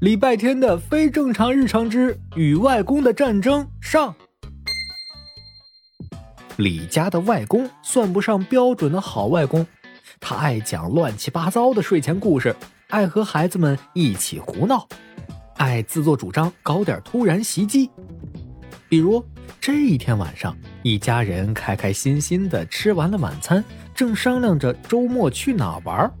[0.00, 4.14] 礼拜天的非正常日常之与外公的战争上。
[6.58, 9.66] 李家的外公算不上标准的好外公，
[10.20, 12.54] 他爱讲乱七八糟的睡前故事，
[12.88, 14.86] 爱和孩子们一起胡闹，
[15.56, 17.90] 爱自作主张搞点突然袭击。
[18.90, 19.24] 比如
[19.58, 26.12] 这一天晚上，一家人开开心心的吃完了晚餐，正商量着周末去哪玩。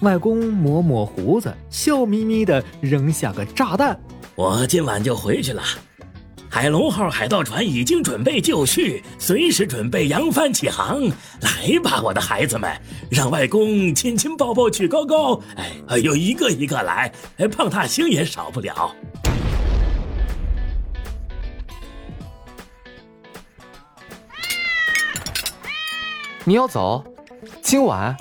[0.00, 3.98] 外公抹抹胡子，笑眯眯的扔下个炸弹
[4.36, 5.62] ：“我今晚就回去了。
[6.50, 11.00] 海龙号海盗船已经准备就绪，随时准备扬帆起航。
[11.40, 12.70] 来吧，我的孩子们，
[13.10, 15.40] 让外公亲亲抱抱举高高。
[15.56, 17.10] 哎，哎呦，一个一个来，
[17.50, 18.94] 胖大星也少不了。”
[26.46, 27.02] 你要走？
[27.62, 28.14] 今晚？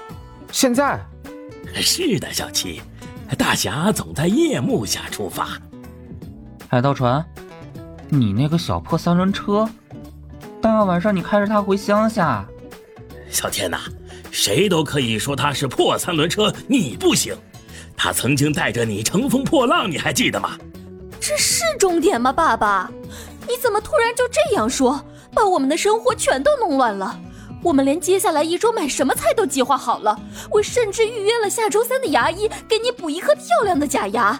[0.50, 0.98] 现在？
[1.82, 2.82] 是的，小七，
[3.38, 5.50] 大侠总在夜幕下出发。
[6.68, 7.24] 海盗船，
[8.10, 9.68] 你那个小破三轮车，
[10.62, 12.46] 大晚上你开着它回乡下？
[13.30, 13.80] 小天呐，
[14.32, 17.36] 谁都可以说它是破三轮车，你不行。
[17.96, 20.58] 他曾经带着你乘风破浪，你还记得吗？
[21.20, 22.92] 这是终点吗，爸爸？
[23.48, 25.00] 你怎么突然就这样说，
[25.34, 27.20] 把我们的生活全都弄乱了？
[27.64, 30.20] 我们连接下来一周买什么菜都计划好了，
[30.52, 34.40] 我甚至预约了下周三的牙医给你补一颗漂亮的假牙。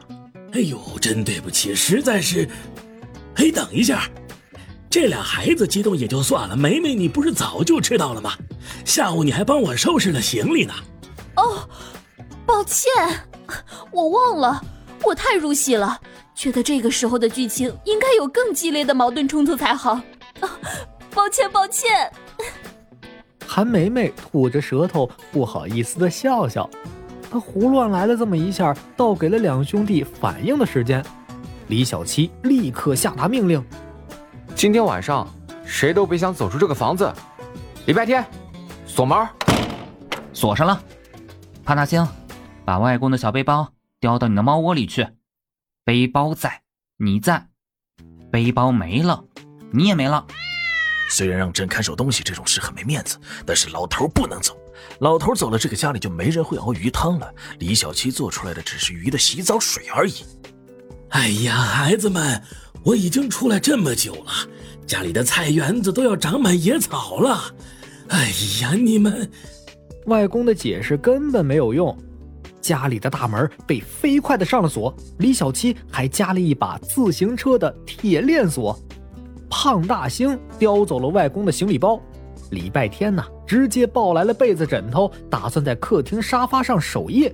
[0.52, 2.48] 哎呦，真对不起，实在是……
[3.36, 4.08] 哎，等一下，
[4.90, 8.34] 这俩孩子激动也就算了，梅梅，你不是早就知道了吗？
[8.86, 10.74] 下午你还帮我收拾了行李呢。
[11.38, 11.68] 哦，
[12.46, 12.92] 抱歉，
[13.92, 14.62] 我忘了，
[15.02, 16.00] 我太入戏了，
[16.36, 19.94] 觉得这个时候的剧情应该有更激烈的矛盾冲突才好。
[20.42, 20.60] 啊，
[21.16, 22.12] 抱歉，抱歉。
[23.56, 26.68] 韩梅梅吐着舌头，不好意思的笑笑。
[27.30, 31.06] 他胡乱来了这么一下，倒给了两兄弟反应的时间。
[31.68, 33.64] 李小七立刻下达命令：
[34.56, 35.28] 今天晚上
[35.64, 37.14] 谁都别想走出这个房子。
[37.86, 38.26] 礼拜天，
[38.88, 39.28] 锁门，
[40.34, 40.82] 锁上了。
[41.64, 42.08] 潘大星，
[42.66, 43.68] 把外公的小背包
[44.00, 45.08] 叼到你的猫窝里去。
[45.86, 46.64] 背包在，
[46.98, 47.50] 你在；
[48.32, 49.26] 背包没了，
[49.72, 50.26] 你也没了。
[51.10, 54.58] 虽然让朕看守东西这种事很没面子，但是老头不能走。
[55.00, 57.34] 老头走了，这个家里就没人会熬鱼汤了。
[57.60, 60.14] 李小七做出来的只是鱼的洗澡水而已。
[61.10, 62.42] 哎呀，孩子们，
[62.84, 64.32] 我已经出来这么久了，
[64.88, 67.54] 家里的菜园子都要长满野草了。
[68.10, 68.32] 哎
[68.62, 69.30] 呀，你们，
[70.08, 71.96] 外公的解释根本没有用。
[72.60, 78.78] 家里的大门被飞快的上了锁，李小七还加了一把自行车的铁链锁。
[79.56, 82.02] 胖大星叼走了外公的行李包，
[82.50, 87.32] 礼拜天呢，直接抱来了被子枕头，打算在客厅沙发上守夜。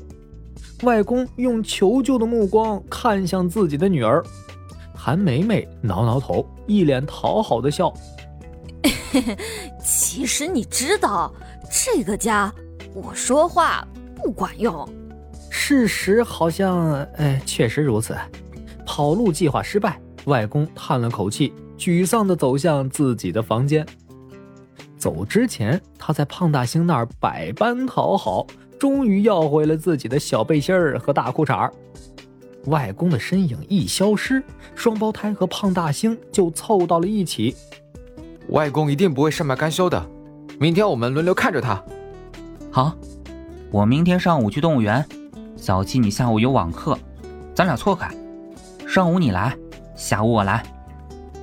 [0.84, 4.22] 外公用求救的目光看向自己的女儿，
[4.94, 7.92] 韩梅梅挠挠头，一脸讨好的笑。
[9.82, 11.34] 其实你知道，
[11.72, 12.54] 这个家
[12.94, 14.88] 我说话不管用。
[15.50, 18.14] 事实好像，哎，确实如此。
[18.86, 21.54] 跑路计划失败，外公叹了口气。
[21.78, 23.88] 沮丧地走向自己的房间。
[24.98, 28.46] 走之前，他在胖大星那儿百般讨好，
[28.78, 31.74] 终于要回了自己的小背心儿和大裤衩儿
[32.66, 34.44] 外公的身影一消失，
[34.76, 37.56] 双胞胎和胖大星就凑到了一起。
[38.50, 40.06] 外公一定不会善罢甘休的，
[40.60, 41.82] 明天我们轮流看着他。
[42.70, 42.94] 好，
[43.72, 45.06] 我明天上午去动物园，
[45.56, 47.00] 小七你下午有网课，
[47.56, 48.14] 咱俩错开，
[48.86, 49.58] 上午你来，
[50.00, 50.64] 下午我来。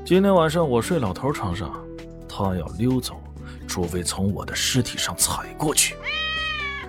[0.02, 1.70] 今天晚上我睡老头床上，
[2.26, 3.20] 他要溜走，
[3.68, 5.94] 除非从我的尸体上踩过去。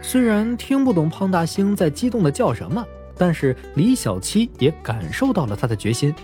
[0.01, 2.83] 虽然听不懂胖大星在激动的叫什么，
[3.17, 6.15] 但是李小七也感受到了他的决心。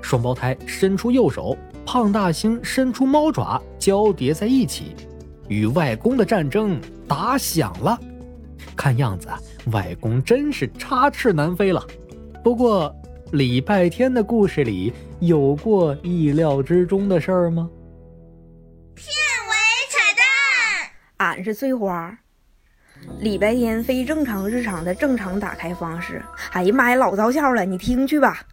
[0.00, 4.94] 双胞胎伸出右手，胖大星伸出猫爪，交叠在一起，
[5.48, 7.98] 与外公的战争打响了。
[8.76, 9.26] 看样子，
[9.72, 11.84] 外公真是插翅难飞了。
[12.44, 12.94] 不过。
[13.34, 17.68] 礼拜天的故事里有过意料之中的事儿吗？
[18.94, 19.52] 片尾
[19.90, 22.16] 彩蛋，俺是翠花。
[23.18, 26.22] 礼拜天非正常日常的正常打开方式。
[26.52, 28.46] 哎呀妈呀，老造笑了，你听去吧。